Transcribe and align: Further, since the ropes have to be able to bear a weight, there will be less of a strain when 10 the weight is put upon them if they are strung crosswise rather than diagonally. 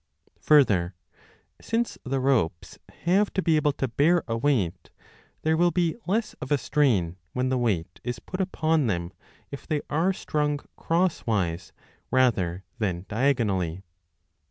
Further, 0.39 0.95
since 1.61 1.99
the 2.03 2.19
ropes 2.19 2.79
have 3.03 3.31
to 3.33 3.41
be 3.43 3.55
able 3.55 3.73
to 3.73 3.87
bear 3.87 4.23
a 4.27 4.35
weight, 4.35 4.89
there 5.43 5.55
will 5.55 5.69
be 5.69 5.95
less 6.07 6.33
of 6.41 6.51
a 6.51 6.57
strain 6.57 7.17
when 7.33 7.45
10 7.51 7.51
the 7.51 7.57
weight 7.59 7.99
is 8.03 8.17
put 8.17 8.41
upon 8.41 8.87
them 8.87 9.13
if 9.51 9.67
they 9.67 9.83
are 9.91 10.11
strung 10.11 10.59
crosswise 10.75 11.71
rather 12.09 12.63
than 12.79 13.05
diagonally. 13.09 13.83